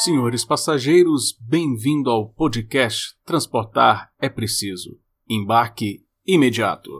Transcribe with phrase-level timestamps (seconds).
[0.00, 4.98] Senhores passageiros, bem-vindo ao podcast Transportar é Preciso.
[5.28, 6.90] Embarque imediato.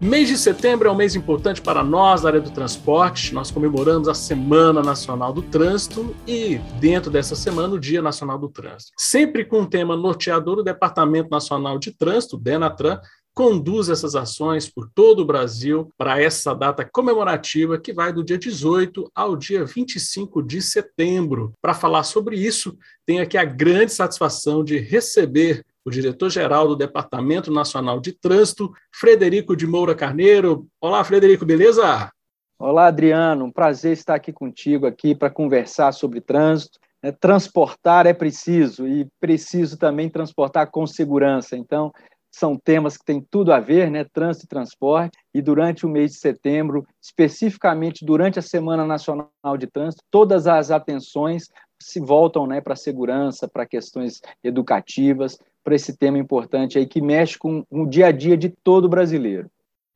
[0.00, 3.34] Mês de setembro é um mês importante para nós da área do transporte.
[3.34, 8.48] Nós comemoramos a Semana Nacional do Trânsito e, dentro dessa semana, o Dia Nacional do
[8.48, 8.92] Trânsito.
[8.96, 12.98] Sempre com o tema norteador, o Departamento Nacional de Trânsito, DENATRAN,
[13.38, 18.36] conduz essas ações por todo o Brasil para essa data comemorativa que vai do dia
[18.36, 21.52] 18 ao dia 25 de setembro.
[21.62, 27.52] Para falar sobre isso, tenho aqui a grande satisfação de receber o diretor-geral do Departamento
[27.52, 30.66] Nacional de Trânsito, Frederico de Moura Carneiro.
[30.80, 32.10] Olá, Frederico, beleza?
[32.58, 33.44] Olá, Adriano.
[33.44, 36.80] Um prazer estar aqui contigo aqui para conversar sobre trânsito.
[37.00, 41.56] É, transportar é preciso e preciso também transportar com segurança.
[41.56, 41.92] Então,
[42.30, 44.04] são temas que têm tudo a ver, né?
[44.04, 45.18] Trânsito e transporte.
[45.34, 50.70] E durante o mês de setembro, especificamente durante a Semana Nacional de Trânsito, todas as
[50.70, 51.48] atenções
[51.80, 57.00] se voltam né, para a segurança, para questões educativas, para esse tema importante aí que
[57.00, 59.50] mexe com o dia a dia de todo brasileiro.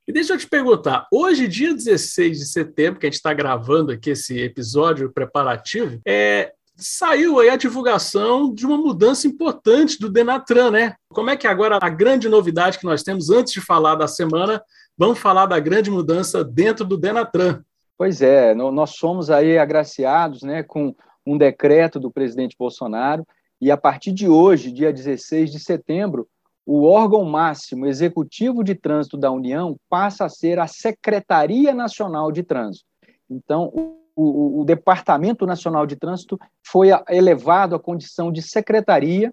[0.06, 3.92] E deixa eu te perguntar, hoje, dia 16 de setembro, que a gente está gravando
[3.92, 10.70] aqui esse episódio preparativo, é, saiu aí a divulgação de uma mudança importante do Denatran,
[10.70, 10.94] né?
[11.08, 14.62] Como é que agora a grande novidade que nós temos antes de falar da semana,
[14.98, 17.62] vamos falar da grande mudança dentro do Denatran?
[17.97, 20.94] Pois é, nós somos aí agraciados, né, com
[21.25, 23.25] um decreto do presidente Bolsonaro
[23.62, 26.27] e a partir de hoje, dia 16 de setembro,
[26.66, 32.42] o órgão máximo executivo de trânsito da União passa a ser a Secretaria Nacional de
[32.42, 32.84] Trânsito.
[33.30, 33.72] Então,
[34.14, 39.32] o, o, Departamento Nacional de Trânsito foi elevado à condição de secretaria,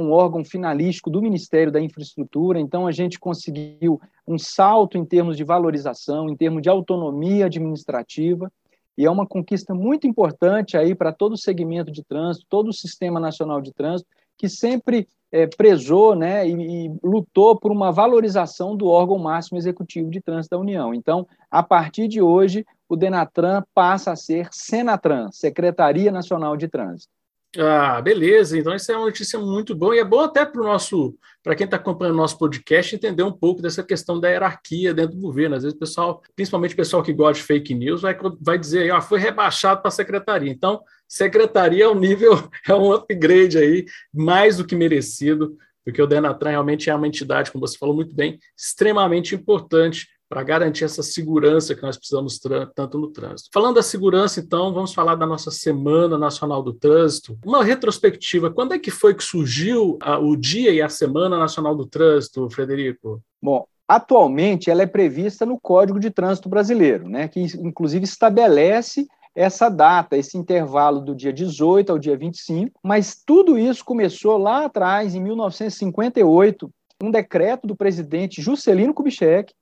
[0.00, 2.58] um órgão finalístico do Ministério da Infraestrutura.
[2.58, 8.50] Então, a gente conseguiu um salto em termos de valorização, em termos de autonomia administrativa,
[8.96, 12.72] e é uma conquista muito importante aí para todo o segmento de trânsito, todo o
[12.72, 16.52] Sistema Nacional de Trânsito, que sempre é, prezou né, e,
[16.86, 20.92] e, lutou por uma valorização do órgão máximo executivo de trânsito da União.
[20.92, 27.08] Então, a partir de hoje, o Denatran passa a ser Senatran, Secretaria Nacional de Trânsito.
[27.56, 28.58] Ah, beleza.
[28.58, 31.54] Então, isso é uma notícia muito boa e é bom até para o nosso, para
[31.54, 35.22] quem está acompanhando o nosso podcast, entender um pouco dessa questão da hierarquia dentro do
[35.22, 35.54] governo.
[35.54, 38.82] Às vezes, o pessoal, principalmente o pessoal que gosta de fake news, vai, vai dizer
[38.82, 40.50] aí, ó, foi rebaixado para a secretaria.
[40.50, 42.32] Então, secretaria é um nível,
[42.68, 47.50] é um upgrade aí, mais do que merecido, porque o Denatran realmente é uma entidade,
[47.52, 52.38] como você falou muito bem, extremamente importante para garantir essa segurança que nós precisamos
[52.72, 53.50] tanto no trânsito.
[53.52, 57.36] Falando da segurança, então, vamos falar da nossa Semana Nacional do Trânsito.
[57.44, 61.74] Uma retrospectiva, quando é que foi que surgiu a, o dia e a Semana Nacional
[61.74, 63.20] do Trânsito, Frederico?
[63.42, 69.68] Bom, atualmente ela é prevista no Código de Trânsito Brasileiro, né, que inclusive estabelece essa
[69.68, 75.12] data, esse intervalo do dia 18 ao dia 25, mas tudo isso começou lá atrás,
[75.12, 76.70] em 1958,
[77.02, 79.52] um decreto do presidente Juscelino Kubitschek,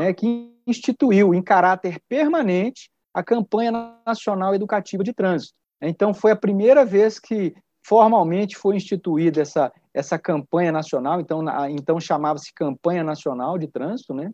[0.00, 3.72] né, que instituiu em caráter permanente a campanha
[4.06, 5.54] nacional educativa de trânsito.
[5.80, 7.54] Então, foi a primeira vez que
[7.86, 14.12] formalmente foi instituída essa, essa campanha nacional, então, então chamava-se Campanha Nacional de Trânsito.
[14.12, 14.30] Né?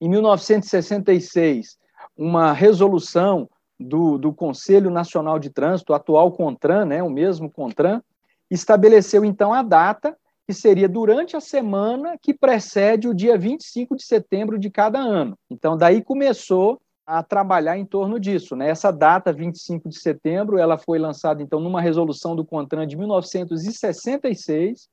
[0.00, 1.78] Em 1966,
[2.16, 3.48] uma resolução
[3.78, 8.02] do, do Conselho Nacional de Trânsito, atual CONTRAN, né, o mesmo CONTRAN,
[8.50, 10.16] estabeleceu então a data
[10.50, 15.38] que seria durante a semana que precede o dia 25 de setembro de cada ano.
[15.48, 18.56] Então, daí começou a trabalhar em torno disso.
[18.56, 18.68] Né?
[18.68, 24.88] Essa data, 25 de setembro, ela foi lançada, então, numa resolução do CONTRAN de 1966.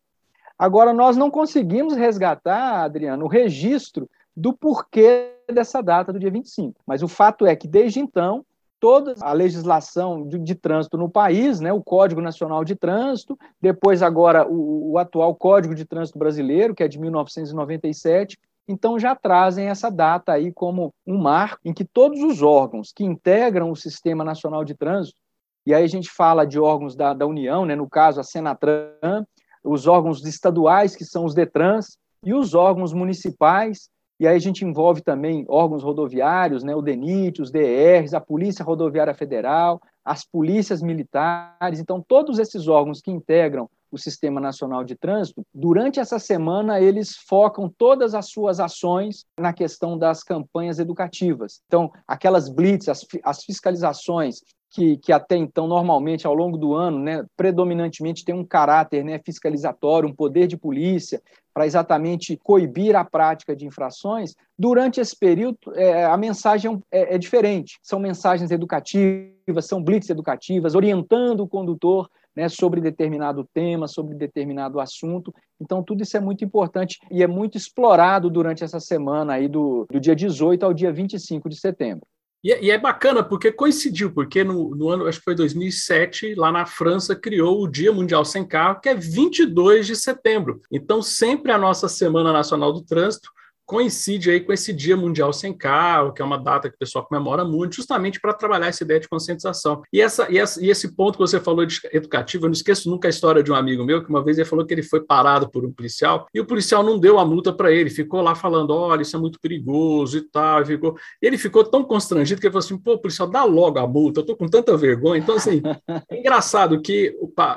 [0.60, 6.80] Agora, nós não conseguimos resgatar, Adriano, o registro do porquê dessa data do dia 25.
[6.86, 8.46] Mas o fato é que, desde então,
[8.80, 14.02] toda a legislação de, de, trânsito no país, né, o Código Nacional de Trânsito, depois
[14.02, 18.38] agora o, o, atual Código de Trânsito Brasileiro, que é de 1997,
[18.68, 23.04] então já trazem essa data aí como um marco em que todos os órgãos que
[23.04, 25.20] integram o Sistema Nacional de Trânsito,
[25.66, 29.26] e aí a gente fala de órgãos da, da União, né, no caso a Senatran,
[29.64, 34.66] os órgãos estaduais, que são os DETRANS, e os órgãos municipais, e aí a gente
[34.66, 40.82] envolve também órgãos rodoviários, né, o DENIT, os DRs, a Polícia Rodoviária Federal, as polícias
[40.82, 41.80] militares.
[41.80, 47.16] Então, todos esses órgãos que integram o Sistema Nacional de Trânsito, durante essa semana eles
[47.16, 51.62] focam todas as suas ações na questão das campanhas educativas.
[51.68, 57.00] Então, aquelas blitz, as, as fiscalizações que, que, até então, normalmente, ao longo do ano,
[57.00, 61.22] né, predominantemente tem um caráter né, fiscalizatório, um poder de polícia,
[61.54, 67.18] para exatamente coibir a prática de infrações, durante esse período é, a mensagem é, é
[67.18, 67.80] diferente.
[67.82, 74.80] São mensagens educativas, são blitz educativas, orientando o condutor né, sobre determinado tema, sobre determinado
[74.80, 75.34] assunto.
[75.60, 79.88] Então, tudo isso é muito importante e é muito explorado durante essa semana aí do,
[79.92, 82.06] do dia 18 ao dia 25 de setembro.
[82.44, 86.36] E é, e é bacana porque coincidiu, porque no, no, ano, acho que foi 2007,
[86.36, 90.62] lá na França, criou o Dia Mundial Sem Carro, que é 22 de setembro.
[90.72, 93.32] Então, sempre a nossa Semana Nacional do Trânsito
[93.68, 97.06] coincide aí com esse Dia Mundial Sem Carro, que é uma data que o pessoal
[97.06, 99.84] comemora muito, justamente para trabalhar essa ideia de conscientização.
[99.92, 102.90] E, essa, e, essa, e esse ponto que você falou de educativo, eu não esqueço
[102.90, 105.02] nunca a história de um amigo meu, que uma vez ele falou que ele foi
[105.02, 108.34] parado por um policial, e o policial não deu a multa para ele, ficou lá
[108.34, 110.98] falando, olha, isso é muito perigoso e tal, e ficou...
[111.22, 114.22] E ele ficou tão constrangido que ele falou assim, pô, policial, dá logo a multa,
[114.22, 115.20] eu tô com tanta vergonha.
[115.20, 115.62] Então, assim,
[116.10, 117.14] é engraçado que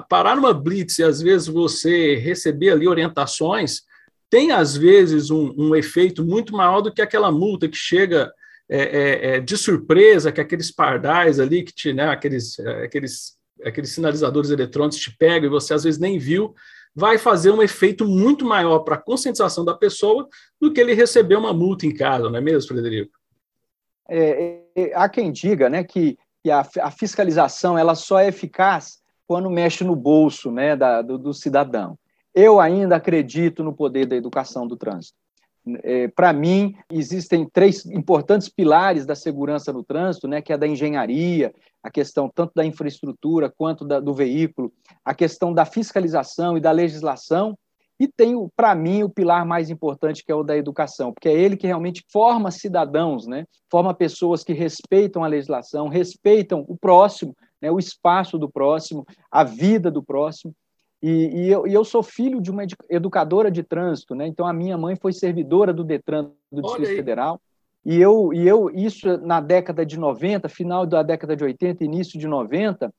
[0.08, 3.88] parar numa blitz e às vezes você receber ali orientações
[4.30, 8.32] tem, às vezes, um, um efeito muito maior do que aquela multa que chega
[8.68, 13.36] é, é, é, de surpresa, que aqueles pardais ali, que te, né, aqueles, é, aqueles,
[13.64, 16.54] aqueles sinalizadores eletrônicos te pegam e você às vezes nem viu,
[16.94, 20.28] vai fazer um efeito muito maior para a conscientização da pessoa
[20.60, 23.18] do que ele receber uma multa em casa, não é mesmo, Frederico?
[24.08, 28.98] É, é, há quem diga né, que, que a, a, fiscalização ela só é eficaz
[29.26, 31.96] quando mexe no bolso né, da, do, do cidadão.
[32.34, 35.16] Eu ainda acredito no poder da educação do trânsito.
[35.82, 40.66] É, Para mim, existem três importantes pilares da segurança no trânsito, né, que é da
[40.66, 44.72] engenharia, a questão tanto da infraestrutura quanto da, do veículo,
[45.04, 47.56] a questão da fiscalização e da legislação,
[48.00, 51.38] e tem, para mim, o pilar mais importante, que é o da educação, porque é
[51.38, 53.44] ele que realmente forma cidadãos, né?
[53.70, 57.70] forma pessoas que respeitam a legislação, respeitam o próximo, né?
[57.70, 60.54] o espaço do próximo, a vida do próximo.
[61.02, 64.26] E, e, eu, e, eu, sou filho de uma educadora de trânsito, né?
[64.26, 67.40] Então a minha mãe foi servidora do Detran do Distrito Federal.
[67.84, 72.18] E eu, e eu, isso na década de 90, final da década de 80, início
[72.18, 72.92] de 90,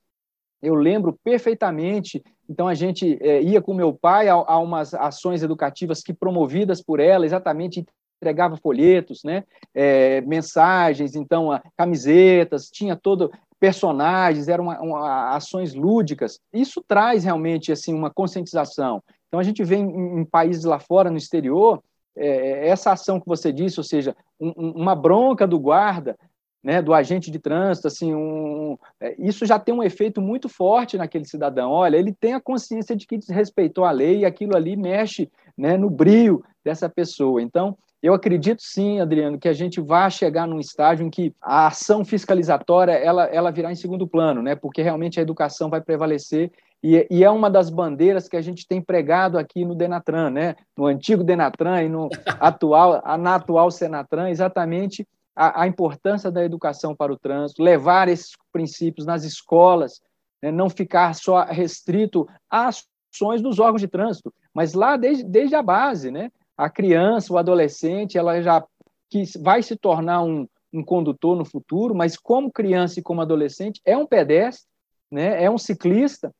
[0.62, 2.24] eu lembro perfeitamente.
[2.50, 6.81] Então a gente é, ia com meu pai a, a, umas ações educativas que promovidas
[6.81, 7.86] por ela, exatamente
[8.18, 9.44] entregava folhetos, né?
[9.74, 13.31] É, mensagens, então a, camisetas, tinha todo
[13.62, 16.40] personagens, eram uma, uma, ações lúdicas.
[16.52, 19.04] Isso traz realmente assim uma conscientização.
[19.28, 21.80] Então a gente vê em, em países lá fora, no exterior,
[22.18, 26.18] é, essa ação que você disse, ou seja, um, uma bronca do guarda,
[26.63, 30.98] né, do agente de trânsito, assim, um, é, isso já tem um efeito muito forte
[30.98, 31.69] naquele cidadão.
[31.69, 35.78] Olha, ele tem a consciência de que desrespeitou a lei e aquilo ali mexe né,
[35.78, 37.42] no brilho dessa pessoa.
[37.42, 41.68] Então, eu acredito sim, Adriano, que a gente vai chegar num estágio em que a
[41.68, 44.56] ação fiscalizatória ela, ela virá em segundo plano, né?
[44.56, 46.51] porque realmente a educação vai prevalecer
[46.83, 50.56] e, e, é uma das bandeiras que a gente tem pregado aqui no Denatran, né?
[50.75, 52.09] no antigo Denatran e no
[52.39, 58.31] atual, na atual Senatran, exatamente a, a importância da educação para o trânsito, levar esses
[58.51, 60.01] princípios nas escolas,
[60.42, 60.51] né?
[60.51, 62.83] não ficar só restrito às
[63.13, 66.31] ações dos órgãos de trânsito, mas lá desde, desde a base, né?
[66.62, 68.63] A criança, o adolescente, ela já
[69.10, 73.81] que vai se tornar um, um condutor no futuro, mas como criança e como adolescente
[73.84, 74.68] é um pedestre,
[75.12, 75.44] né?
[75.44, 76.34] É um ciclista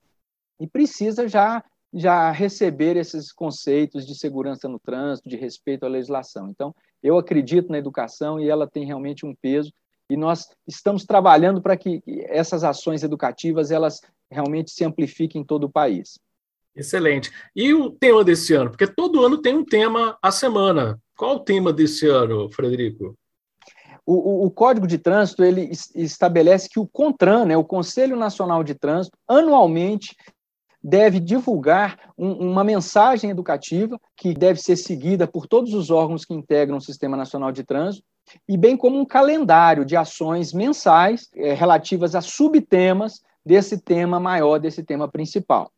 [0.59, 1.63] e precisa já
[1.94, 6.50] já receber esses conceitos de segurança no trânsito, de respeito à legislação.
[6.50, 6.73] Então,
[7.04, 9.73] eu acredito na educação e ela tem realmente um peso
[10.09, 13.99] e nós estamos trabalhando para que essas ações educativas elas
[14.30, 16.18] realmente se amplifiquem em todo o país.
[16.75, 17.31] Excelente.
[17.56, 18.69] E o tema desse ano?
[18.69, 20.99] Porque todo ano tem um tema a semana.
[21.18, 23.16] Qual o tema desse ano, Frederico?
[24.06, 28.63] O, o, o, Código de Trânsito ele estabelece que o CONTRAN, né, o Conselho Nacional
[28.63, 30.16] de Trânsito, anualmente
[30.83, 36.33] deve divulgar um, uma mensagem educativa que deve ser seguida por todos os órgãos que
[36.33, 38.04] integram o Sistema Nacional de Trânsito,
[38.47, 44.59] e bem como um calendário de ações mensais é, relativas a subtemas desse tema maior,
[44.59, 45.71] desse tema principal.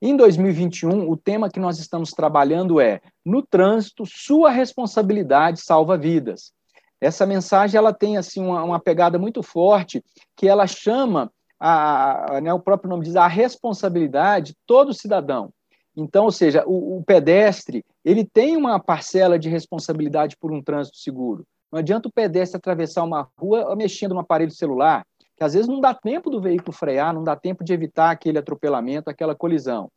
[0.00, 6.52] Em 2021, o tema que nós estamos trabalhando é no trânsito, sua responsabilidade salva vidas.
[7.00, 10.04] Essa mensagem ela tem assim uma, uma pegada muito forte
[10.36, 15.50] que ela chama a, né, o próprio nome diz a responsabilidade todo cidadão.
[15.96, 20.98] Então, ou seja, o, o pedestre ele tem uma parcela de responsabilidade por um trânsito
[20.98, 21.46] seguro.
[21.72, 25.04] Não adianta o pedestre atravessar uma rua mexendo no aparelho celular,
[25.36, 28.38] que às vezes não dá tempo do veículo frear, não dá tempo de evitar aquele
[28.38, 29.90] atropelamento, aquela colisão.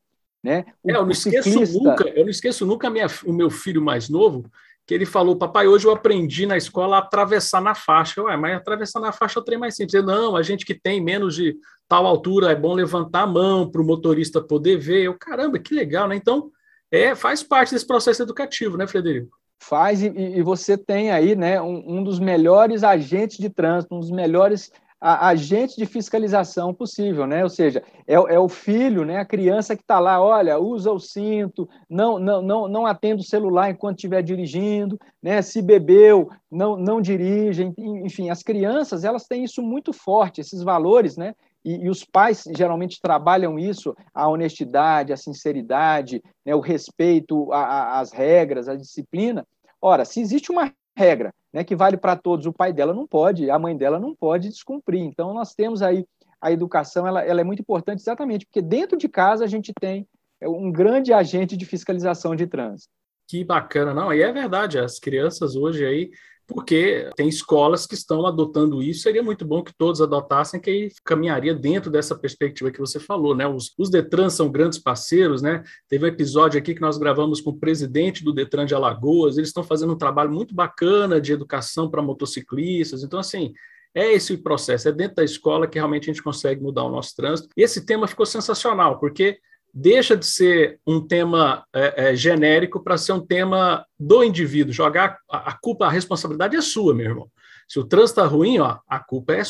[0.44, 0.66] Né?
[0.84, 1.78] O, é, eu, não esqueço ciclista...
[1.78, 4.50] nunca, eu não esqueço nunca minha, o meu filho mais novo,
[4.86, 8.24] que ele falou, papai, hoje eu aprendi na escola a atravessar na faixa.
[8.24, 10.04] Ué, mas atravessar na faixa é o trem mais simples.
[10.04, 11.56] Não, a gente que tem menos de
[11.88, 15.04] tal altura, é bom levantar a mão para o motorista poder ver.
[15.04, 16.16] Eu, caramba, que legal, né?
[16.16, 16.50] Então,
[16.92, 19.38] é, faz parte desse processo educativo, né, Frederico?
[19.62, 24.00] Faz, e, e você tem aí né, um, um, dos melhores agentes de trânsito, um
[24.00, 27.44] dos melhores a, agente de fiscalização possível, né?
[27.44, 29.18] Ou seja, é, é o filho, né?
[29.18, 33.26] A criança que está lá, olha, usa o cinto, não, não, não, não atenda o
[33.26, 35.42] celular enquanto estiver dirigindo, né?
[35.42, 41.16] Se bebeu, não, não dirige, enfim, as crianças elas têm isso muito forte, esses valores,
[41.16, 41.34] né?
[41.64, 48.14] E, e, os pais geralmente trabalham isso, a honestidade, a sinceridade, né, o respeito às
[48.14, 49.46] regras, a disciplina.
[49.82, 53.50] Ora, se existe uma regra né, que vale para todos, o pai dela não pode,
[53.50, 55.02] a mãe dela não pode descumprir.
[55.02, 56.06] Então, nós temos aí
[56.42, 60.08] a educação, ela, ela é muito importante exatamente porque dentro de casa a gente tem
[60.40, 62.90] é, um grande agente de fiscalização de trânsito.
[63.28, 66.10] Que bacana, não, e é verdade, as crianças hoje aí
[66.50, 69.04] porque tem escolas que estão adotando isso.
[69.04, 73.36] Seria muito bom que todos adotassem, que aí caminharia dentro dessa perspectiva que você falou,
[73.36, 73.48] né?
[73.48, 75.64] Os, os Detran são grandes parceiros, né?
[75.88, 79.50] Teve um episódio aqui que nós gravamos com o presidente do Detran de Alagoas, eles
[79.50, 83.04] estão fazendo um trabalho muito bacana de educação para motociclistas.
[83.04, 83.54] Então, assim,
[83.94, 86.90] é esse o processo, é dentro da escola que realmente a gente consegue mudar o
[86.90, 87.50] nosso trânsito.
[87.56, 89.40] E esse tema ficou sensacional, porque
[89.74, 94.74] deixa de ser um tema é, é, genérico para ser um tema do indivíduo.
[94.74, 97.30] Jogar a, a, culpa, a responsabilidade é sua, meu irmão.
[97.68, 99.42] Se o trânsito está ruim, ó, a culpa é,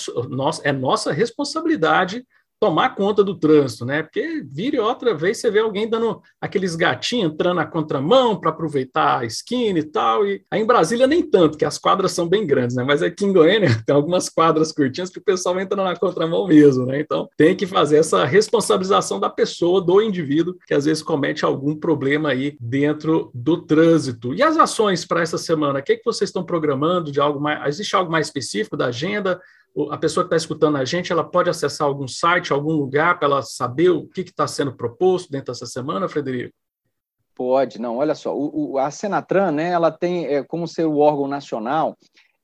[0.64, 2.26] é nossa responsabilidade
[2.60, 4.04] tomar conta do trânsito, né?
[4.04, 9.20] Porque vira outra vez você vê alguém dando aqueles gatinhos entrando na contramão para aproveitar
[9.20, 10.28] a esquina e tal.
[10.28, 12.84] E aí em Brasília nem tanto, que as quadras são bem grandes, né?
[12.84, 16.86] Mas aqui em Goiânia tem algumas quadras curtinhas que o pessoal entra na contramão mesmo,
[16.86, 17.00] né?
[17.00, 21.76] Então tem que fazer essa responsabilização da pessoa, do indivíduo, que às vezes comete algum
[21.76, 24.34] problema aí dentro do trânsito.
[24.34, 25.80] E as ações para essa semana?
[25.80, 27.68] O que, é que vocês estão programando de algo mais?
[27.68, 29.40] Existe algo mais específico da agenda?
[29.92, 33.28] A pessoa que está escutando a gente, ela pode acessar algum site, algum lugar para
[33.28, 36.54] ela saber o que está sendo proposto dentro dessa semana, Frederico?
[37.36, 40.98] Pode, não, olha só, o, o, a Senatran, né, ela tem é, como ser o
[40.98, 41.96] órgão nacional,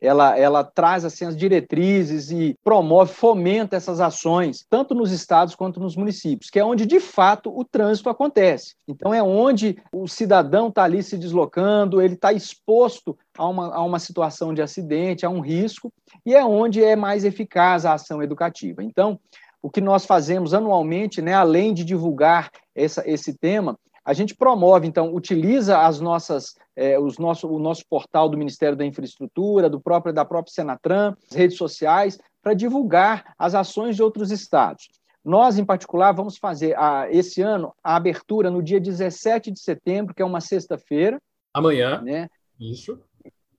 [0.05, 5.79] ela, ela traz assim as diretrizes e promove, fomenta essas ações, tanto nos estados quanto
[5.79, 8.75] nos municípios, que é onde de fato o trânsito acontece.
[8.87, 13.83] Então é onde o cidadão está ali se deslocando, ele está exposto a uma, a
[13.83, 15.91] uma situação de acidente, a um risco,
[16.25, 18.83] e é onde é mais eficaz a ação educativa.
[18.83, 19.19] Então,
[19.61, 24.87] o que nós fazemos anualmente, né, além de divulgar essa, esse tema, a gente promove,
[24.87, 29.81] então, utiliza as nossas, é, os nosso, o nosso portal do Ministério da Infraestrutura, do
[29.81, 34.89] próprio, da própria Senatran, as redes sociais, para divulgar as ações de outros estados.
[35.23, 40.13] Nós, em particular, vamos fazer a, esse ano a abertura no dia 17 de setembro,
[40.13, 41.19] que é uma sexta-feira.
[41.51, 41.99] Amanhã.
[42.03, 42.29] Né?
[42.59, 43.01] Isso.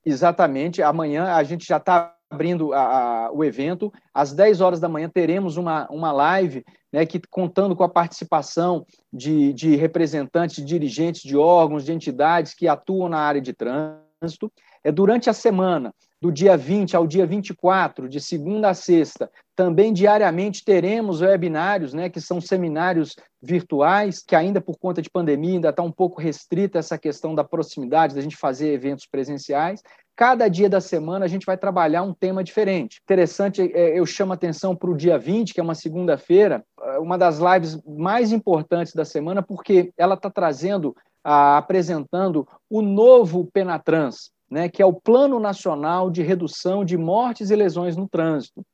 [0.04, 0.80] Exatamente.
[0.80, 3.92] Amanhã a gente já está abrindo a, a, o evento.
[4.12, 8.84] Às 10 horas da manhã teremos uma, uma live né, que, contando com a participação
[9.12, 14.52] de, de representantes, de dirigentes de órgãos, de entidades que atuam na área de trânsito.
[14.82, 19.92] É durante a semana, do dia 20 ao dia 24, de segunda a sexta, também
[19.92, 25.68] diariamente teremos webinários, né, que são seminários virtuais, que ainda por conta de pandemia ainda
[25.70, 29.82] está um pouco restrita essa questão da proximidade, da gente fazer eventos presenciais.
[30.14, 33.00] Cada dia da semana a gente vai trabalhar um tema diferente.
[33.04, 37.18] Interessante, é, eu chamo atenção para o dia 20, que é uma segunda-feira, é, uma
[37.18, 44.68] das lives mais importantes da semana, porque ela está trazendo, apresentando o novo Penatrans, né,
[44.68, 48.64] que é o Plano Nacional de Redução de Mortes e Lesões no Trânsito.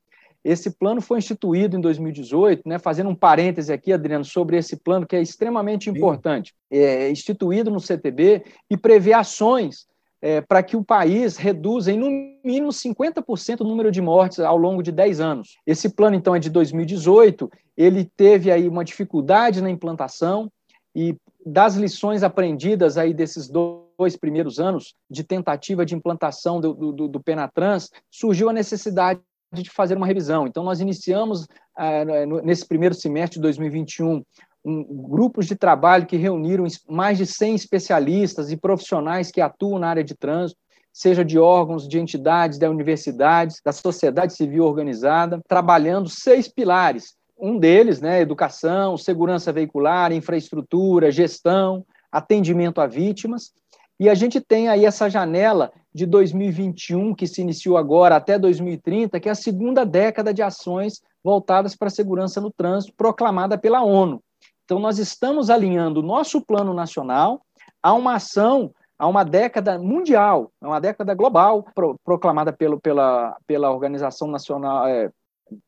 [0.44, 5.06] Esse plano foi instituído em 2018, né, fazendo um parêntese aqui, Adriano, sobre esse plano
[5.06, 6.52] que é extremamente importante.
[6.70, 9.86] É instituído no CTB e prevê ações
[10.20, 12.08] é, para que o país reduza em no
[12.44, 15.56] mínimo 50% o número de mortes ao longo de 10 anos.
[15.66, 20.50] Esse plano, então, é de 2018, ele teve aí uma dificuldade na implantação
[20.94, 23.81] e das lições aprendidas aí desses dois
[24.20, 29.20] primeiros anos de tentativa de implantação do, do, do Penatrans, surgiu a necessidade
[29.52, 30.46] de fazer uma revisão.
[30.46, 31.46] Então, nós iniciamos,
[31.76, 32.04] ah,
[32.42, 34.22] nesse primeiro semestre de 2021,
[34.64, 39.88] um, grupos de trabalho que reuniram mais de 100 especialistas e profissionais que atuam na
[39.88, 40.60] área de trânsito,
[40.92, 47.14] seja de órgãos, de entidades, da universidades, da sociedade civil organizada, trabalhando seis pilares.
[47.38, 53.52] Um deles, né, educação, segurança veicular, infraestrutura, gestão, atendimento a vítimas.
[54.02, 59.20] E a gente tem aí essa janela de 2021, que se iniciou agora, até 2030,
[59.20, 63.80] que é a segunda década de ações voltadas para a segurança no trânsito, proclamada pela
[63.84, 64.20] ONU.
[64.64, 67.42] Então, nós estamos alinhando o nosso plano nacional
[67.80, 73.36] a uma ação, a uma década mundial, a uma década global, pro, proclamada pelo, pela,
[73.46, 75.12] pela Organização Nacional, é,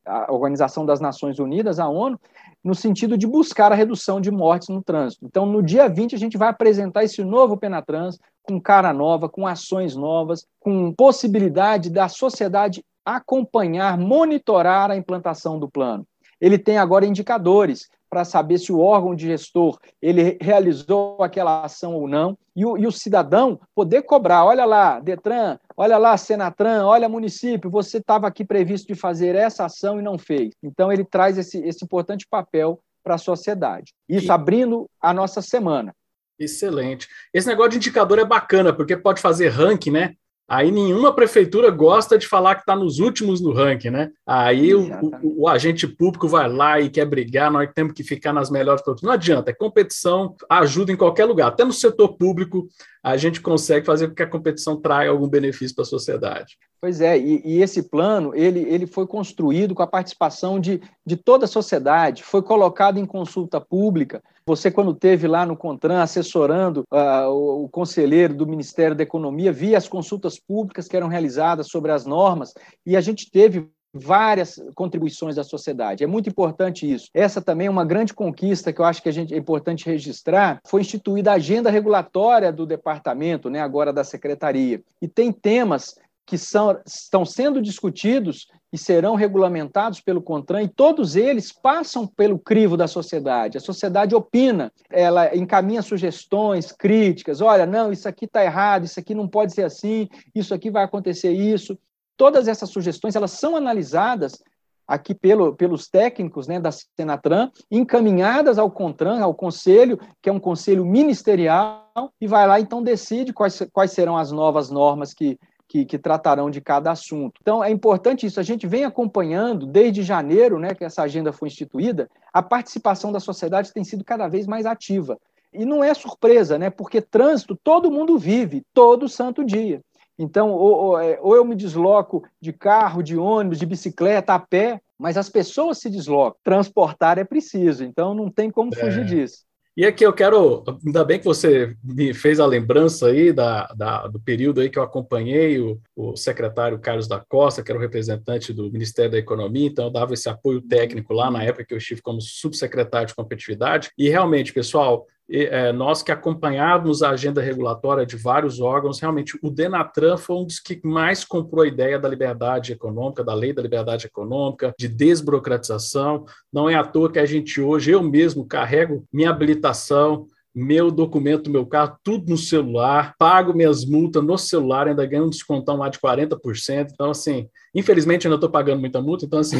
[0.05, 2.19] a Organização das Nações Unidas, a ONU,
[2.63, 5.25] no sentido de buscar a redução de mortes no trânsito.
[5.25, 9.47] Então, no dia 20, a gente vai apresentar esse novo Penatrans com cara nova, com
[9.47, 16.07] ações novas, com possibilidade da sociedade acompanhar, monitorar a implantação do plano.
[16.41, 21.97] Ele tem agora indicadores para saber se o órgão de gestor ele realizou aquela ação
[21.97, 26.85] ou não, e o, e o, cidadão poder cobrar, olha lá, Detran, olha lá, Senatran,
[26.87, 30.55] olha, município, você estava aqui previsto de fazer essa ação e não fez.
[30.63, 33.93] Então, ele traz esse, esse importante papel para a sociedade.
[34.09, 34.31] Isso e...
[34.31, 35.93] abrindo a nossa semana.
[36.39, 37.09] Excelente.
[37.33, 40.15] Esse negócio de indicador é bacana, porque pode fazer ranking, né?
[40.47, 44.11] Aí nenhuma prefeitura gosta de falar que está nos últimos no ranking, né?
[44.27, 48.33] Aí o, o, o, agente público vai lá e quer brigar, nós temos que ficar
[48.33, 49.01] nas melhores todas.
[49.01, 51.49] Não adianta, é competição, ajuda em qualquer lugar.
[51.49, 52.69] Até no setor público
[53.03, 56.59] a gente consegue fazer com que a competição traga algum benefício para a sociedade.
[56.79, 61.17] Pois é, e, e, esse plano ele, ele foi construído com a participação de, de
[61.17, 64.23] toda a sociedade, foi colocado em consulta pública.
[64.47, 69.51] Você, quando teve lá no CONTRAN assessorando uh, o, o, conselheiro do Ministério da Economia,
[69.51, 72.53] via as consultas públicas que eram realizadas sobre as normas,
[72.85, 76.05] e a gente teve várias contribuições da sociedade.
[76.05, 77.09] É muito importante isso.
[77.15, 80.61] Essa também é uma grande conquista que eu acho que a gente é importante registrar.
[80.67, 85.95] Foi instituída a agenda regulatória do departamento, né, agora da secretaria, e tem temas
[86.27, 92.41] que são, estão sendo discutidos e serão regulamentados pelo CONTRAN, e todos eles passam pelo
[92.41, 93.57] crivo da sociedade.
[93.57, 97.41] A sociedade opina, ela encaminha sugestões, críticas.
[97.41, 100.83] Olha, não, isso aqui está errado, isso aqui não pode ser assim, isso aqui vai
[100.83, 101.79] acontecer isso.
[102.17, 104.43] Todas essas sugestões elas são analisadas
[104.89, 110.41] aqui pelo, pelos técnicos né, da Senatran, encaminhadas ao CONTRAN, ao conselho, que é um
[110.41, 115.85] conselho ministerial, e vai lá então decide quais, quais serão as novas normas que que,
[115.85, 117.39] que, tratarão de cada assunto.
[117.41, 118.39] Então, é importante isso.
[118.39, 123.21] A gente vem acompanhando, desde janeiro, né, que essa agenda foi instituída, a participação da
[123.21, 125.19] sociedade tem sido cada vez mais ativa.
[125.53, 129.81] E não é surpresa, né, porque trânsito todo mundo vive, todo santo dia.
[130.19, 134.39] Então, ou, ou, é, ou eu me desloco de carro, de ônibus, de bicicleta, a
[134.39, 136.39] pé, mas as pessoas se deslocam.
[136.43, 138.77] Transportar é preciso, então não tem como é.
[138.77, 139.45] fugir disso.
[139.77, 144.07] E aqui eu quero, ainda bem que você me fez a lembrança aí da, da
[144.07, 147.83] do período aí que eu acompanhei o, o, secretário Carlos da Costa, que era o
[147.83, 151.75] representante do Ministério da Economia, então eu dava esse apoio técnico lá na época que
[151.75, 153.91] eu estive como subsecretário de competitividade.
[153.99, 159.51] E realmente, pessoal, é, nós que acompanhávamos a agenda regulatória de vários órgãos, realmente o
[159.51, 163.63] Denatran foi um dos que mais comprou a ideia da liberdade econômica, da lei da
[163.63, 166.27] liberdade econômica, de desburocratização.
[166.53, 171.51] Não é à toa que a gente hoje, eu mesmo carrego minha habilitação, meu documento,
[171.51, 175.89] meu carro, tudo no celular, pago minhas multas no celular, ainda ganho um descontão lá
[175.89, 176.91] de 40%.
[176.93, 179.59] Então, assim, infelizmente ainda estou pagando muita multa, então, assim,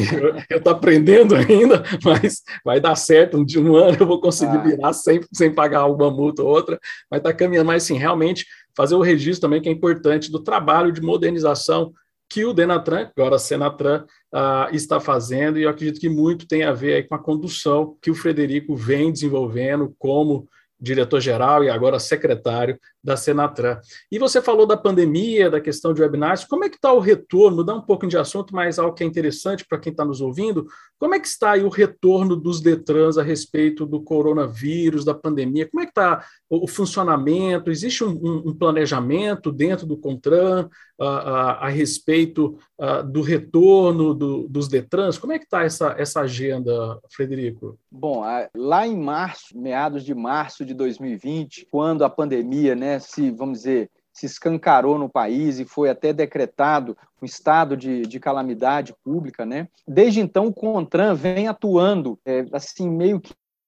[0.49, 3.37] eu estou aprendendo ainda, mas vai dar certo.
[3.37, 4.61] Um, dia, um ano eu vou conseguir ah.
[4.61, 7.67] virar sem, sem pagar uma multa ou outra, vai estar tá caminhando.
[7.67, 11.93] Mas, assim, realmente, fazer o registro também, que é importante, do trabalho de modernização
[12.29, 16.63] que o Denatran, agora a Senatran, uh, está fazendo, e eu acredito que muito tem
[16.63, 20.47] a ver com a condução que o Frederico vem desenvolvendo como
[20.79, 23.79] diretor-geral e agora secretário da Senatran.
[24.11, 27.63] E você falou da pandemia, da questão de webinars, como é que está o retorno?
[27.63, 30.65] Dá um pouco de assunto, mas algo que é interessante para quem está nos ouvindo,
[30.97, 35.67] como é que está aí o retorno dos Detrans a respeito do coronavírus, da pandemia?
[35.69, 37.69] Como é que está o, funcionamento?
[37.69, 44.13] Existe um, um, um, planejamento dentro do CONTRAN uh, uh, a respeito uh, do retorno
[44.13, 45.17] do, dos Detrans?
[45.17, 47.77] Como é que está essa, essa agenda, Frederico?
[47.91, 48.23] Bom,
[48.55, 53.89] lá em março, meados de março de 2020, quando a pandemia, né, se, vamos dizer,
[54.13, 59.67] se escancarou no país e foi até decretado um estado de, de calamidade pública, né?
[59.87, 63.21] Desde então, o CONTRAN vem atuando, é, assim, meio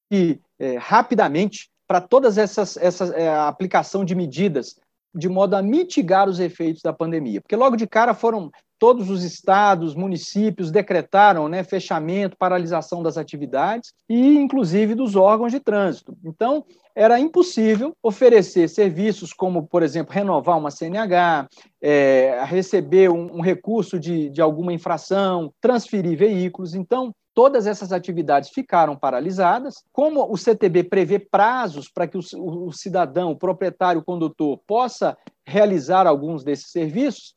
[0.09, 4.75] que é, rapidamente para todas essas, essas é, aplicação de medidas
[5.13, 7.41] de modo a mitigar os efeitos da pandemia.
[7.41, 13.93] Porque logo de cara foram todos os estados, municípios decretaram né, fechamento, paralisação das atividades
[14.09, 16.15] e, inclusive, dos órgãos de trânsito.
[16.23, 21.47] Então, era impossível oferecer serviços como, por exemplo, renovar uma CNH,
[21.81, 26.73] é, receber um, um recurso de, de alguma infração, transferir veículos.
[26.73, 29.75] Então, todas essas atividades ficaram paralisadas.
[29.93, 32.21] Como o CTB prevê prazos para que o,
[32.65, 37.35] o, cidadão, o proprietário, o condutor, possa realizar alguns desses serviços,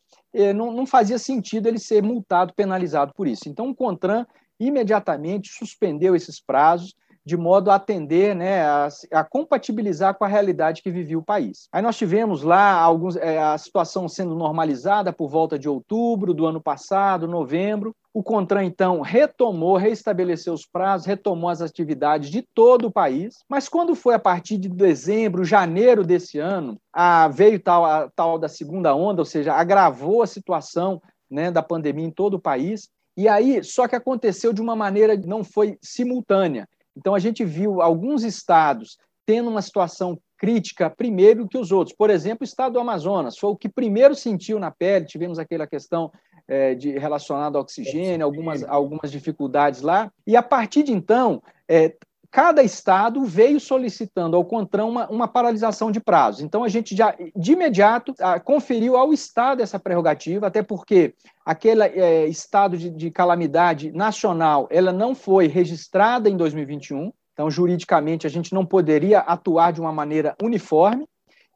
[0.54, 3.48] não, não, fazia sentido ele ser multado, penalizado por isso.
[3.48, 4.26] Então, o CONTRAN
[4.58, 10.82] imediatamente suspendeu esses prazos, de modo a atender, né, a, a, compatibilizar com a realidade
[10.82, 11.68] que vivia o país.
[11.70, 16.46] Aí nós tivemos lá alguns, é, a situação sendo normalizada por volta de outubro do
[16.46, 17.94] ano passado, novembro.
[18.12, 23.68] O CONTRAN, então, retomou, reestabeleceu os prazos, retomou as atividades de todo o país, mas
[23.68, 28.48] quando foi a partir de dezembro, janeiro desse ano, a, veio tal, a tal da
[28.48, 33.28] segunda onda, ou seja, agravou a situação né, da pandemia em todo o país, e
[33.28, 36.68] aí, só que aconteceu de uma maneira que não foi simultânea.
[37.00, 41.96] Então, a gente viu alguns estados tendo uma situação crítica primeiro que os outros.
[41.96, 45.66] Por exemplo, o estado do Amazonas foi o que primeiro sentiu na pele, tivemos aquela
[45.66, 46.12] questão
[46.46, 50.12] é, de, relacionada ao oxigênio, algumas, algumas dificuldades lá.
[50.26, 51.94] E a partir de então, é,
[52.30, 56.42] cada estado veio solicitando ao CONTRAN uma, uma paralisação de prazos.
[56.42, 58.14] Então, a gente já, de imediato,
[58.44, 61.14] conferiu ao estado essa prerrogativa, até porque
[61.44, 68.26] aquele é, estado de, de calamidade nacional ela não foi registrada em 2021, então, juridicamente,
[68.26, 71.06] a gente não poderia atuar de uma maneira uniforme.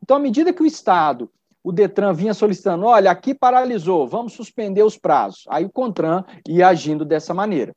[0.02, 1.30] Então, à medida que o Estado,
[1.62, 5.44] o Detran vinha solicitando, olha, aqui paralisou, vamos suspender os prazos.
[5.48, 7.74] Aí o CONTRAN ia agindo dessa maneira.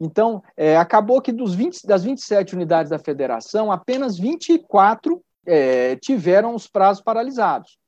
[0.00, 6.54] Então, é, acabou que dos 20, das 27 unidades da federação, apenas 24 é, tiveram
[6.54, 7.78] os prazos paralisados.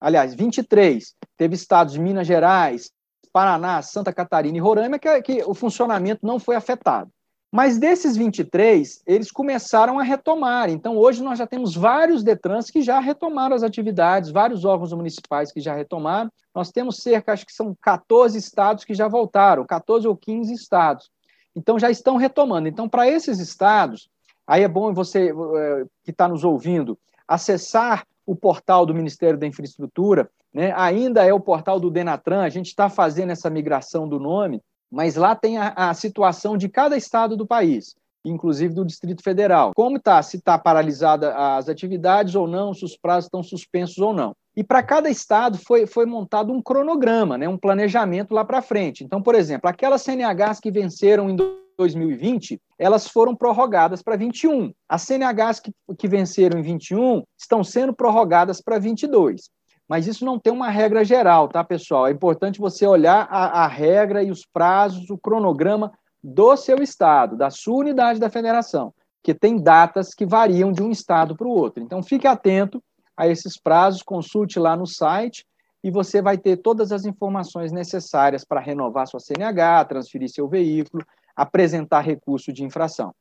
[0.00, 1.14] Aliás, 23.
[1.36, 2.90] Teve estados de Minas Gerais,
[3.32, 7.10] Paraná, Santa Catarina e Roraima que, que o funcionamento não foi afetado.
[7.52, 10.70] Mas desses 23, eles começaram a retomar.
[10.70, 15.50] Então, hoje nós já temos vários Detrans que já retomaram as atividades, vários órgãos municipais
[15.50, 16.30] que já retomaram.
[16.54, 21.10] Nós temos cerca, acho que são 14 estados que já voltaram, 14 ou 15 estados.
[21.54, 22.68] Então, já estão retomando.
[22.68, 24.08] Então, para esses estados,
[24.46, 29.46] aí é bom você eh, que está nos ouvindo acessar o portal do Ministério da
[29.46, 30.72] Infraestrutura, né?
[30.76, 34.60] ainda é o portal do Denatran, a gente está fazendo essa migração do nome,
[34.90, 39.72] mas lá tem a, a situação de cada estado do país inclusive do Distrito Federal.
[39.74, 40.22] Como está?
[40.22, 44.34] Se está paralisada as atividades ou não, se os prazos estão suspensos ou não.
[44.56, 49.04] E para cada estado foi, foi montado um cronograma, né, um planejamento lá para frente.
[49.04, 51.36] Então, por exemplo, aquelas CNHs que venceram em
[51.78, 54.72] 2020, elas foram prorrogadas para 21.
[54.88, 59.50] As CNHs que, que venceram em 21 estão sendo prorrogadas para 22
[59.90, 62.06] mas isso não tem uma regra geral, tá, pessoal?
[62.06, 65.90] É importante você olhar a, a, regra e os prazos, o cronograma
[66.22, 70.92] do seu estado, da sua unidade da federação, que tem datas que variam de um
[70.92, 71.82] estado para o outro.
[71.82, 72.80] Então, fique atento
[73.20, 75.44] a esses prazos, consulte lá no site
[75.84, 81.04] e você vai ter todas as informações necessárias para renovar sua CNH, transferir seu veículo,
[81.36, 83.14] apresentar recurso de infração.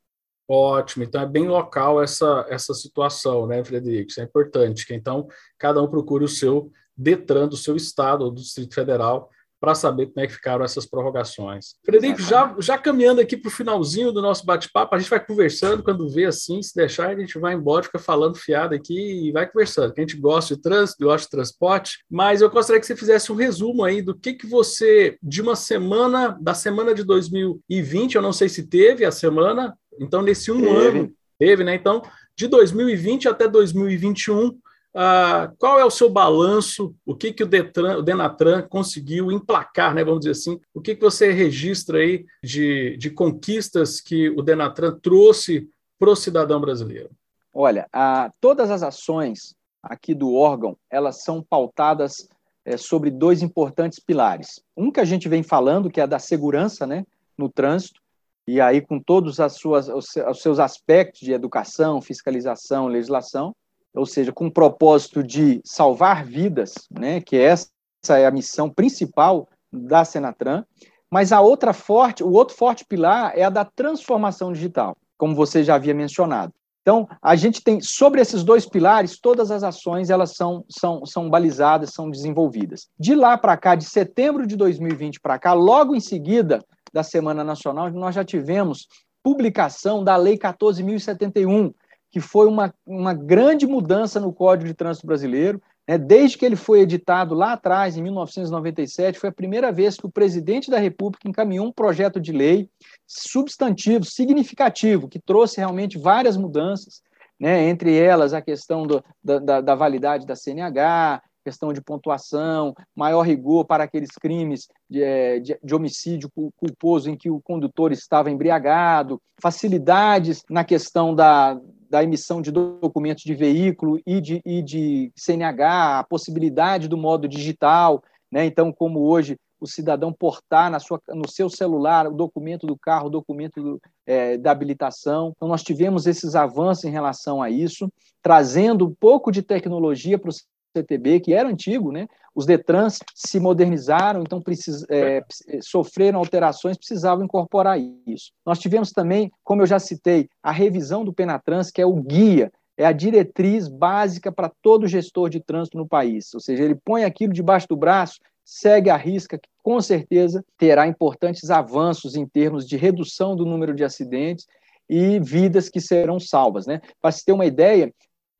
[0.47, 4.09] Ótimo, então é bem local essa, essa situação, né, Frederico?
[4.09, 8.31] Isso é importante, que então cada um procure o seu Detran do seu estado ou
[8.31, 11.75] do Distrito Federal para saber como é que ficaram essas prorrogações.
[11.85, 15.83] Frederico, já, já caminhando aqui para o finalzinho do nosso bate-papo, a gente vai conversando,
[15.83, 19.47] quando vê assim, se deixar, a gente vai embora, fica falando fiado aqui e vai
[19.47, 23.31] conversando, a gente gosta de trânsito, gosta de transporte, mas eu gostaria que você fizesse
[23.31, 28.21] um resumo aí do que, que você, de uma semana, da semana de 2020, eu
[28.21, 30.99] não sei se teve a semana, então nesse um teve.
[30.99, 31.75] ano, teve, né?
[31.75, 32.01] Então,
[32.35, 34.57] de 2020 até 2021,
[34.95, 36.95] ah, qual é o seu balanço?
[37.05, 40.59] O que, que o, Detran, o Denatran conseguiu emplacar, né, vamos dizer assim?
[40.73, 46.15] O que, que você registra aí de, de conquistas que o Denatran trouxe para o
[46.15, 47.11] cidadão brasileiro?
[47.53, 52.27] Olha, a, todas as ações aqui do órgão, elas são pautadas
[52.65, 54.61] é, sobre dois importantes pilares.
[54.75, 57.05] Um que a gente vem falando, que é a da segurança né,
[57.37, 57.99] no trânsito,
[58.47, 63.55] e aí com todos as suas, os seus aspectos de educação, fiscalização, legislação,
[63.93, 67.69] ou seja, com o propósito de salvar vidas, né, que essa
[68.09, 70.63] é a missão principal da Senatran,
[71.11, 75.63] mas a outra forte, o outro forte pilar é a da transformação digital, como você
[75.63, 76.53] já havia mencionado.
[76.81, 81.29] Então, a gente tem, sobre esses dois pilares, todas as ações elas são, são, são
[81.29, 82.87] balizadas, são desenvolvidas.
[82.97, 87.43] De lá para cá, de setembro de 2020 para cá, logo em seguida da Semana
[87.43, 88.87] Nacional, nós já tivemos
[89.21, 91.73] publicação da Lei 14.071,
[92.11, 95.61] que foi uma, uma grande mudança no Código de Trânsito Brasileiro.
[95.87, 95.97] Né?
[95.97, 100.11] Desde que ele foi editado lá atrás, em 1997, foi a primeira vez que o
[100.11, 102.69] presidente da República encaminhou um projeto de lei
[103.05, 107.01] substantivo, significativo, que trouxe realmente várias mudanças,
[107.39, 107.67] né?
[107.67, 113.65] entre elas a questão do, da, da validade da CNH, questão de pontuação, maior rigor
[113.65, 119.21] para aqueles crimes de, é, de, de, homicídio culposo em que o condutor estava embriagado,
[119.41, 121.59] facilidades na questão da,
[121.89, 127.27] da emissão de documentos de veículo e de, e de CNH, a possibilidade do modo
[127.27, 128.45] digital, né?
[128.45, 133.07] Então, como hoje o cidadão portar na sua, no seu celular o documento do carro,
[133.07, 135.33] o documento do, é, da habilitação.
[135.35, 140.29] Então, nós tivemos esses avanços em relação a isso, trazendo um pouco de tecnologia para
[140.29, 140.33] o
[140.77, 142.07] CTB, que era antigo, né?
[142.39, 145.21] Os Detrans se modernizaram, então precis, é,
[145.59, 148.31] sofreram alterações, precisavam incorporar isso.
[148.45, 152.49] Nós tivemos também, como eu já citei, a revisão do Penatrans, que é o guia
[152.77, 156.33] é a diretriz básica para todo gestor de trânsito no país.
[156.33, 160.87] Ou seja, ele põe aquilo debaixo do braço, segue a risca, que com certeza terá
[160.87, 164.47] importantes avanços em termos de redução do número de acidentes
[164.89, 166.65] e vidas que serão salvas.
[166.65, 166.79] Né?
[167.01, 167.93] Para se ter uma ideia,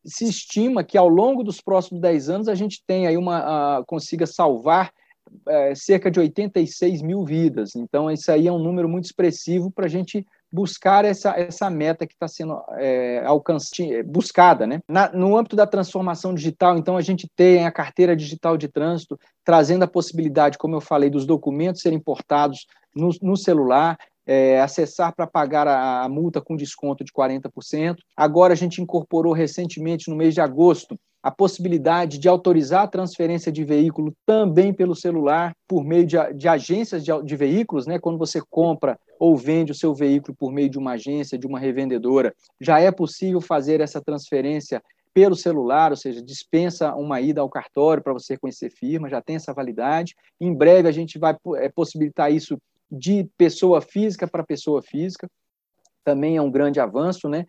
[0.06, 3.86] se estima que ao longo dos próximos 10 anos a gente tem aí uma, uh,
[3.86, 4.92] consiga salvar
[5.30, 7.76] uh, cerca de 86 mil vidas.
[7.76, 12.08] Então, isso aí é um número muito expressivo para a gente buscar essa, essa meta
[12.08, 14.66] que está sendo é, alcançada, buscada.
[14.66, 14.82] Né?
[14.88, 19.20] Na, no âmbito da transformação digital, então, a gente tem a carteira digital de trânsito,
[19.44, 23.98] trazendo a possibilidade, como eu falei, dos documentos serem portados no, no celular,
[24.30, 27.98] é, acessar para pagar a, a multa com desconto de 40%.
[28.15, 33.52] Agora, a gente incorporou recentemente, no mês de agosto, a possibilidade de autorizar a transferência
[33.52, 37.98] de veículo também pelo celular, por meio de, de agências de, de, veículos, né?
[37.98, 41.60] quando você compra ou vende o seu veículo por meio de uma agência, de uma
[41.60, 44.80] revendedora, já é possível fazer essa transferência
[45.12, 49.38] pelo celular, ou seja, dispensa uma ida ao cartório para você conhecer firma, já tem
[49.38, 50.15] essa validade.
[50.39, 52.58] Em breve a gente vai é, possibilitar isso
[52.91, 55.30] de pessoa física para pessoa física,
[56.04, 57.45] também é um grande avanço, né?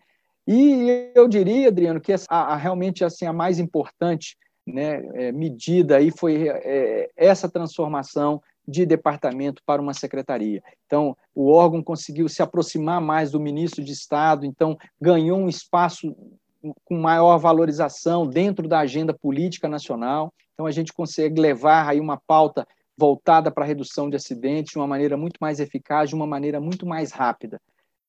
[0.47, 5.97] E eu diria, Adriano, que a, a realmente assim a mais importante né, é, medida
[5.97, 10.61] aí foi é, essa transformação de departamento para uma secretaria.
[10.85, 16.15] Então, o órgão conseguiu se aproximar mais do ministro de Estado, então ganhou um espaço
[16.85, 20.31] com maior valorização dentro da agenda política nacional.
[20.53, 22.67] Então, a gente consegue levar aí uma pauta
[23.01, 26.61] voltada para a redução de acidentes de uma maneira muito mais eficaz, de uma maneira
[26.61, 27.59] muito mais rápida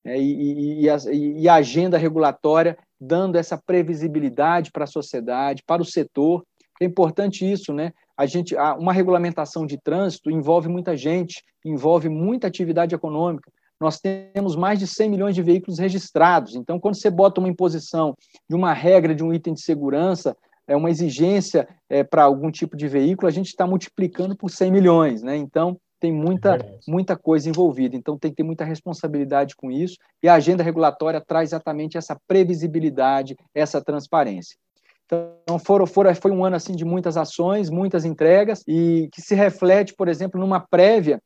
[0.04, 5.80] né, e, e, a, e, a, agenda regulatória dando essa previsibilidade para a sociedade, para
[5.80, 6.44] o setor.
[6.78, 7.92] É importante isso, né?
[8.16, 13.50] A gente, uma regulamentação de trânsito envolve muita gente, envolve muita atividade econômica.
[13.80, 16.54] Nós temos mais de 100 milhões de veículos registrados.
[16.54, 18.14] Então, quando você bota uma imposição
[18.48, 22.76] de uma regra de um item de segurança, é uma exigência é, para algum tipo
[22.76, 25.36] de veículo, a gente está multiplicando por 100 milhões, né?
[25.36, 29.96] Então, tem muita, é muita coisa envolvida, então tem que ter muita responsabilidade com isso,
[30.20, 34.56] e a agenda regulatória traz exatamente essa previsibilidade, essa transparência.
[35.06, 39.34] Então, foram, foram, foi um ano assim de muitas ações, muitas entregas, e que se
[39.34, 41.20] reflete, por exemplo, numa prévia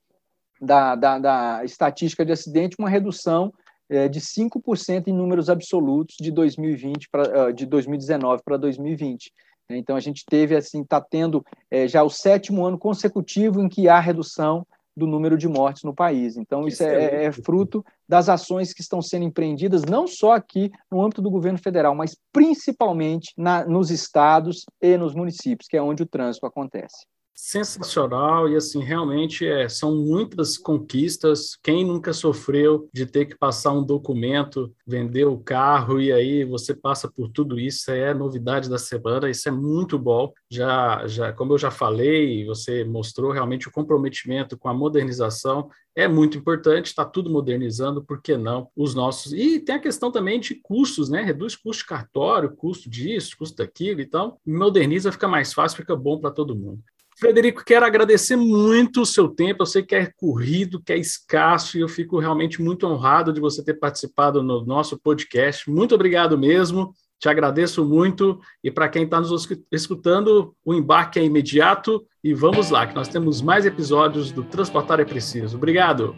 [0.61, 3.53] da, da, da estatística de acidente, uma redução
[3.89, 9.33] é, de 5% em números absolutos de 2020 pra, de 2019 para 2020.
[9.69, 9.79] Né?
[9.79, 13.89] Então, a gente teve, assim, está tendo é, já o sétimo ano consecutivo em que
[13.89, 16.39] há redução do número de mortes no país.
[16.39, 21.03] Então, isso é, é, fruto das ações que estão sendo empreendidas, não só aqui no
[21.03, 26.03] âmbito do governo federal, mas principalmente na, nos estados e nos municípios, que é onde
[26.03, 31.55] o trânsito acontece sensacional e assim realmente é, são muitas conquistas.
[31.63, 36.75] Quem nunca sofreu de ter que passar um documento, vender o carro e aí você
[36.75, 39.29] passa por tudo isso é novidade da semana.
[39.29, 40.33] Isso é muito bom.
[40.51, 46.07] Já, já como eu já falei, você mostrou realmente o comprometimento com a modernização é
[46.07, 48.69] muito importante, está tudo modernizando, por que não?
[48.77, 49.33] Os nossos.
[49.33, 51.23] E tem a questão também de custos, né?
[51.23, 56.19] Reduz custo de cartório, custo disso, custo daquilo, então moderniza, fica mais fácil, fica bom
[56.19, 56.83] para todo mundo.
[57.19, 59.63] Frederico, quero agradecer muito o seu tempo.
[59.63, 63.41] Eu sei que é corrido, que é escasso, e eu fico realmente muito honrado de
[63.41, 65.71] você ter participado no nosso podcast.
[65.71, 66.93] Muito obrigado mesmo.
[67.19, 68.39] Te agradeço muito.
[68.63, 72.05] E para quem está nos escutando, o embarque é imediato.
[72.23, 75.57] E vamos lá, que nós temos mais episódios do Transportar é Preciso.
[75.57, 76.15] Obrigado.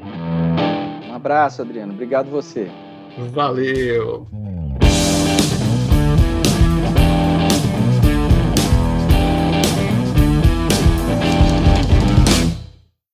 [1.09, 1.93] Um abraço, Adriano.
[1.93, 2.69] Obrigado você.
[3.33, 4.27] Valeu.